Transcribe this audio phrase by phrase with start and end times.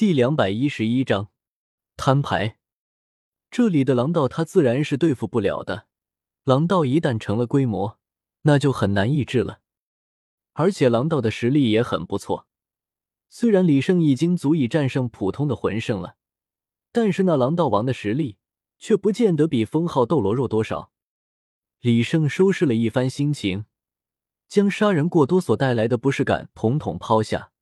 [0.00, 1.28] 第两百一十一章
[1.94, 2.56] 摊牌。
[3.50, 5.88] 这里的狼道他自然是对付不了的。
[6.44, 7.98] 狼道一旦成了规模，
[8.44, 9.60] 那就很难抑制了。
[10.54, 12.46] 而且狼道的实力也很不错，
[13.28, 16.16] 虽然李胜已经足以战胜普通的魂圣了，
[16.92, 18.38] 但是那狼道王的实力
[18.78, 20.90] 却不见得比封号斗罗弱多少。
[21.80, 23.66] 李胜收拾了一番心情，
[24.48, 27.52] 将杀人过多所带来的不适感统统抛下。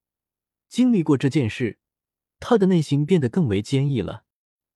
[0.68, 1.80] 经历过这件事，
[2.40, 4.24] 他的内心变得更为坚毅了。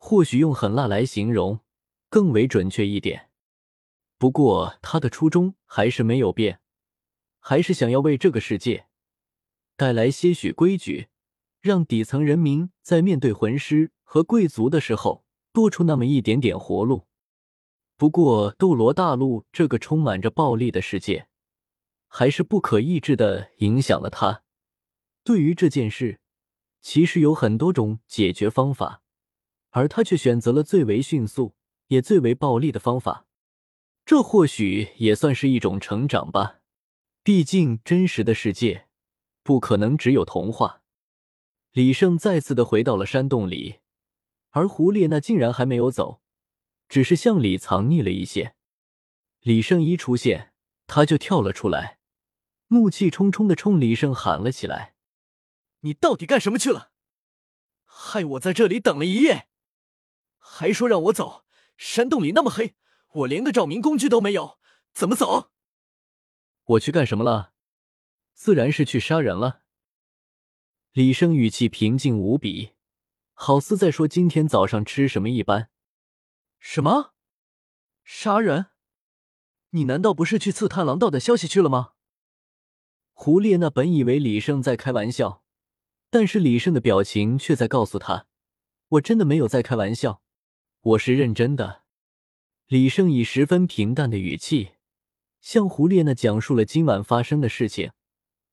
[0.04, 1.60] 或许用狠辣来形容
[2.08, 3.30] 更为准确一点。
[4.18, 6.60] 不过他的初衷还是没有变，
[7.38, 8.86] 还是想要为这个世界
[9.76, 11.08] 带来些许规矩，
[11.60, 17.06] 让底层人民在面对魂师和贵族的时候多出那么一点点活路。
[17.96, 21.28] 不过，斗罗大陆这个充满着暴力的世界，
[22.08, 24.42] 还是不可抑制的影响了他。
[25.22, 26.18] 对于这件事，
[26.82, 29.00] 其实有很多种解决方法，
[29.70, 31.54] 而他却选择了最为迅速
[31.86, 33.26] 也最为暴力的方法。
[34.04, 36.58] 这或许也算是一种成长吧。
[37.22, 38.88] 毕竟，真实的世界
[39.44, 40.82] 不可能只有童话。
[41.70, 43.76] 李胜再次的回到了山洞里，
[44.50, 46.20] 而胡列娜竟然还没有走。
[46.88, 48.54] 只是向里藏匿了一些。
[49.40, 50.52] 李胜一出现，
[50.86, 51.98] 他就跳了出来，
[52.68, 54.94] 怒气冲冲的冲李胜喊了起来
[55.82, 56.90] ：“你到底干什么去了？
[57.84, 59.48] 害我在这里等了一夜，
[60.38, 61.44] 还说让我走。
[61.76, 62.76] 山洞里那么黑，
[63.12, 64.58] 我连个照明工具都没有，
[64.92, 65.50] 怎么走？”
[66.64, 67.52] 我去干什么了？
[68.34, 69.62] 自然是去杀人了。
[70.92, 72.72] 李生语气平静无比，
[73.32, 75.70] 好似在说今天早上吃什么一般。
[76.60, 77.14] 什么？
[78.04, 78.66] 杀人？
[79.70, 81.94] 你难道不是去刺探狼道的消息去了吗？
[83.12, 85.41] 胡列娜本以为李胜在开玩笑，
[86.12, 88.26] 但是李胜的表情却在告诉他
[88.88, 90.20] ：“我真的没有在开玩笑，
[90.82, 91.84] 我是认真的。”
[92.68, 94.72] 李胜以十分平淡的语气
[95.40, 97.92] 向胡列娜讲述了今晚发生的事情。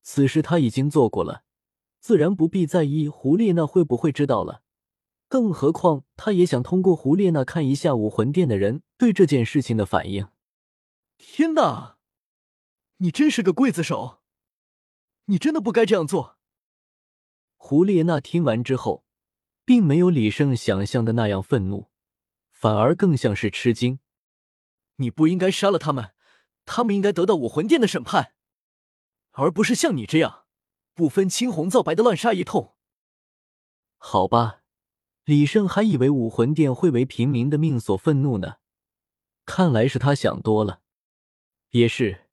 [0.00, 1.44] 此时他已经做过了，
[1.98, 4.62] 自然不必在意胡列娜会不会知道了。
[5.28, 10.28] 更何况，他也想通过胡列娜看一下武魂殿的人对这件事情的反应。
[11.18, 11.98] 天哪，
[12.96, 14.22] 你真是个刽子手！
[15.26, 16.39] 你真的不该这样做。
[17.62, 19.04] 胡列娜听完之后，
[19.66, 21.90] 并没有李胜想象的那样愤怒，
[22.50, 24.00] 反而更像是吃惊。
[24.96, 26.12] 你不应该杀了他们，
[26.64, 28.32] 他们应该得到武魂殿的审判，
[29.32, 30.46] 而不是像你这样
[30.94, 32.74] 不分青红皂白的乱杀一通。
[33.98, 34.62] 好吧。
[35.24, 38.56] 李胜还以为武魂殿会为平民的命所愤怒呢，
[39.44, 40.80] 看来是他想多了。
[41.68, 42.26] 也是，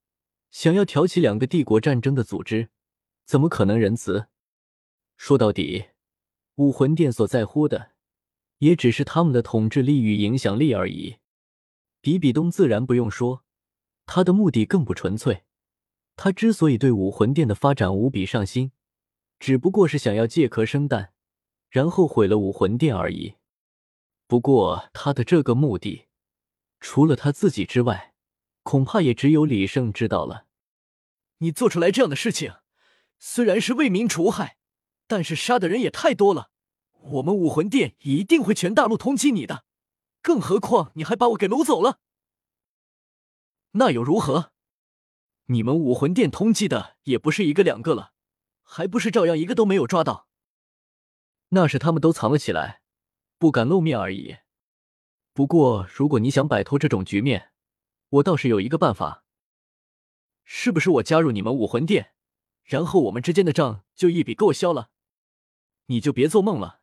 [0.50, 2.70] 想要挑起两个帝国战争的组织，
[3.26, 4.30] 怎么可能仁慈？
[5.18, 5.88] 说到底，
[6.56, 7.92] 武魂殿所在乎的，
[8.60, 11.18] 也只是他们的统治力与影响力而已。
[12.00, 13.44] 比比东自然不用说，
[14.06, 15.44] 他的目的更不纯粹。
[16.16, 18.72] 他之所以对武魂殿的发展无比上心，
[19.40, 21.14] 只不过是想要借壳生蛋。
[21.70, 23.36] 然后毁了武魂殿而已。
[24.26, 26.08] 不过他的这个目的，
[26.80, 28.14] 除了他自己之外，
[28.64, 30.46] 恐怕也只有李胜知道了。
[31.40, 32.54] 你做出来这样的事情，
[33.20, 34.57] 虽然是为民除害，
[35.08, 36.52] 但是杀的人也太多了。
[37.00, 39.64] 我们武魂殿一定会全大陆通缉你的。
[40.22, 42.00] 更何况你还把我给掳走了，
[43.72, 44.52] 那又如何？
[45.46, 48.12] 你们武魂殿通缉的也不是一个两个了，
[48.62, 50.28] 还不是照样一个都没有抓到？
[51.50, 52.82] 那是他们都藏了起来，
[53.38, 54.38] 不敢露面而已。
[55.32, 57.54] 不过，如果你想摆脱这种局面，
[58.10, 59.24] 我倒是有一个办法。
[60.44, 62.14] 是不是我加入你们武魂殿，
[62.64, 64.90] 然后我们之间的账就一笔勾销了？
[65.88, 66.82] 你就别做梦了。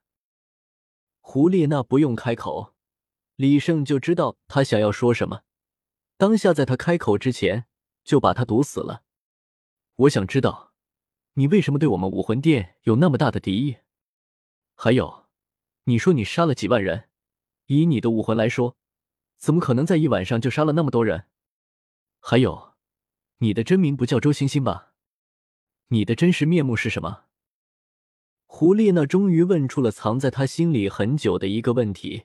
[1.20, 2.75] 胡列娜不用开口，
[3.37, 5.42] 李胜就知道他想要说什么。
[6.16, 7.66] 当下在他开口之前，
[8.04, 9.03] 就把他堵死了。
[9.97, 10.72] 我想知道，
[11.34, 13.78] 你为什么对我们武魂殿有那么大的敌意？
[14.75, 15.26] 还有，
[15.84, 17.09] 你说你杀了几万人，
[17.66, 18.77] 以你的武魂来说，
[19.36, 21.28] 怎么可能在一晚上就杀了那么多人？
[22.21, 22.74] 还有，
[23.39, 24.92] 你的真名不叫周星星吧？
[25.89, 27.24] 你的真实面目是什么？
[28.56, 32.22] 胡列娜终于问出了藏在他心里很久的一个问题，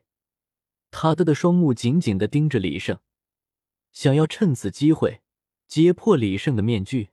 [0.91, 2.99] 他的的双目紧紧的盯着李胜，
[3.91, 5.21] 想要趁此机会
[5.67, 7.09] 揭破李胜的面具。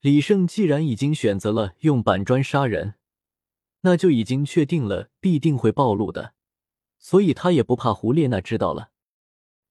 [0.00, 2.94] 李胜既然已经选择了用板砖杀人。
[3.80, 6.34] 那就已经确定了，必定会暴露的，
[7.00, 8.92] 所以他也不怕胡列娜知道了。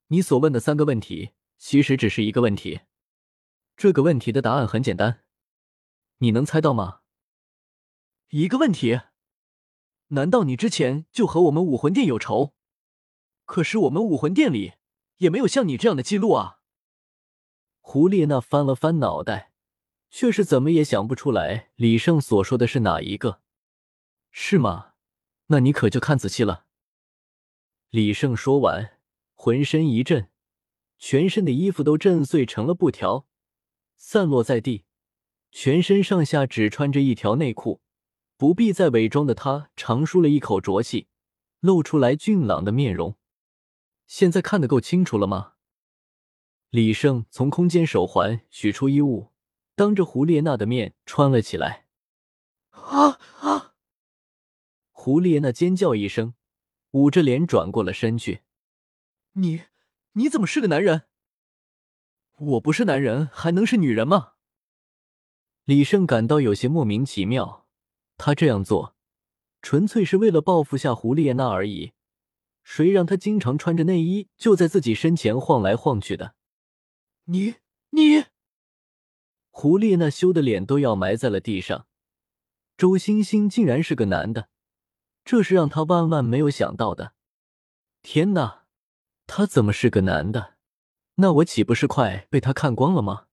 [0.07, 2.81] 你所问的三个问题，其实只是一个问题。
[3.77, 5.21] 这个问题的答案很简单，
[6.17, 6.98] 你能猜到吗？
[8.31, 9.01] 一个问题？
[10.09, 12.53] 难道你之前就和我们武魂殿有仇？
[13.45, 14.73] 可是我们武魂殿里
[15.17, 16.59] 也没有像你这样的记录啊！
[17.79, 19.51] 胡列娜翻了翻脑袋，
[20.11, 23.41] 却是怎么也想不出来李胜所说的是哪一个，
[24.29, 24.93] 是吗？
[25.47, 26.65] 那你可就看仔细了。
[27.89, 28.99] 李胜说完，
[29.33, 30.29] 浑身一震，
[30.99, 33.25] 全身的衣服都震碎成了布条，
[33.95, 34.85] 散落在地，
[35.49, 37.81] 全身上下只穿着一条内裤。
[38.39, 41.09] 不必再伪装的他长舒了一口浊气，
[41.59, 43.17] 露出来俊朗的面容。
[44.07, 45.55] 现在看得够清楚了吗？
[46.69, 49.33] 李胜从空间手环取出衣物，
[49.75, 51.87] 当着胡列娜的面穿了起来。
[52.69, 53.73] 啊啊！
[54.91, 56.33] 胡列娜尖叫一声，
[56.91, 58.43] 捂着脸转过了身去。
[59.33, 59.63] 你
[60.13, 61.07] 你怎么是个男人？
[62.37, 64.35] 我不是男人还能是女人吗？
[65.65, 67.65] 李胜感到有些莫名其妙。
[68.19, 68.95] 他这样做，
[69.61, 71.93] 纯粹是为了报复下胡列娜而已。
[72.61, 76.35] 谁让他经常穿着内衣就在自己身前晃来晃去的？
[77.23, 77.55] 你
[77.91, 78.25] 你！
[79.49, 81.87] 胡列娜羞的脸都要埋在了地上。
[82.77, 84.49] 周星星竟然是个男的，
[85.23, 87.13] 这是让他万万没有想到的。
[88.01, 88.65] 天哪，
[89.25, 90.55] 他怎么是个男的？
[91.15, 93.27] 那我岂不是快被他看光了吗？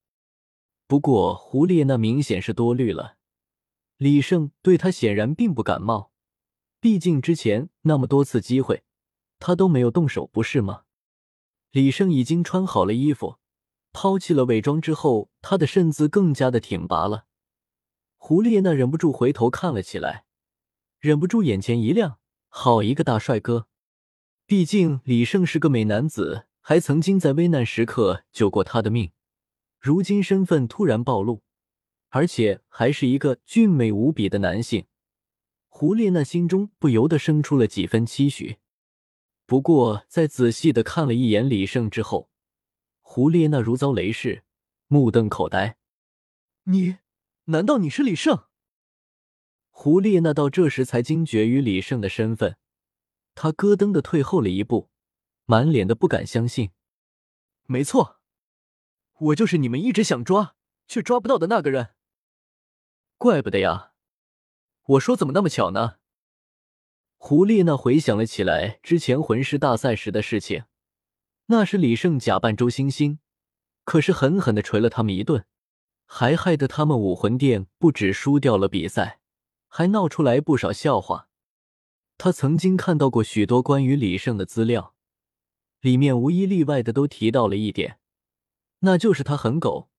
[0.87, 3.17] 不过胡列娜明显是多虑了。
[3.99, 6.13] 李胜对他显然并不感冒，
[6.81, 8.85] 毕竟之前那么多次机会，
[9.39, 10.83] 他都没有动手，不是吗？
[11.71, 13.39] 李胜已经穿好了衣服，
[13.93, 17.25] 抛弃了伪装之后，他的身子更加的挺拔了。
[18.17, 20.27] 胡列娜忍不住回头看了起来，
[21.01, 23.67] 忍不住眼前一亮，好一个大帅哥！
[24.45, 29.13] 毕竟李胜是个美男子，还曾经在危难时刻救过他的命，
[29.81, 31.43] 如今身份突然暴露。
[32.17, 34.87] 而且还是一个俊美无比的男性，
[35.69, 38.57] 胡列娜心中不由得生出了几分期许。
[39.45, 42.31] 不过，在仔细的看了一眼李胜之后，
[43.03, 44.45] 胡列娜如遭雷噬，
[44.87, 45.77] 目瞪口呆。
[46.65, 46.97] 你
[47.45, 48.45] 难道你是李胜？
[49.69, 52.57] 胡列娜到这时才惊觉于李胜的身份，
[53.35, 54.89] 他咯噔的退后了一步，
[55.45, 56.71] 满脸的不敢相信。
[57.67, 58.23] 没错，
[59.19, 60.57] 我就是你们一直想抓
[60.89, 61.91] 却抓不到的那个人。
[63.27, 63.91] 怪不得呀！
[64.85, 65.97] 我说怎么那么巧呢？
[67.17, 70.67] 胡列娜回想了起来之前魂师大赛时的事情，
[71.47, 73.19] 那时李胜假扮周星星，
[73.83, 75.45] 可是狠狠的捶了他们一顿，
[76.05, 79.19] 还害得他们武魂殿不止输掉了比赛，
[79.67, 81.29] 还闹出来不少笑话。
[82.19, 84.95] 他曾经看到过许多关于李胜的资料，
[85.81, 87.99] 里面无一例外的都提到了一点，
[88.83, 89.91] 那就是他很狗，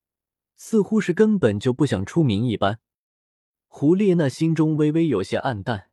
[0.56, 2.80] 似乎是根本就不想出名一般。
[3.80, 5.92] 胡列娜心中微微有些暗淡，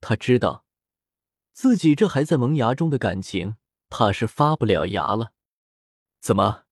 [0.00, 0.66] 她知道
[1.52, 3.54] 自己这还在萌芽中的感情，
[3.88, 5.32] 怕是发不了芽了。
[6.18, 6.64] 怎么，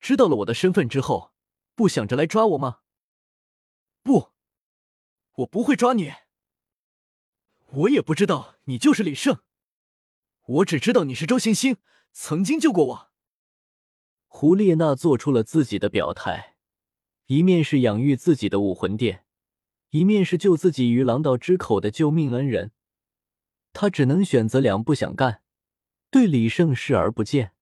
[0.00, 1.32] 知道了我的身份之后，
[1.76, 2.80] 不想着来抓我吗？
[4.02, 4.32] 不，
[5.34, 6.14] 我不会抓你。
[7.66, 9.38] 我也不知道你就是李胜，
[10.46, 11.76] 我只知道你是周星星，
[12.10, 13.10] 曾经救过我。
[14.26, 16.56] 胡列娜做出了自己的表态，
[17.26, 19.26] 一面是养育自己的武魂殿。
[19.90, 22.70] 一面是救自己于狼道之口的救命恩人，
[23.72, 25.42] 他只能选择两不想干，
[26.10, 27.52] 对李胜视而不见。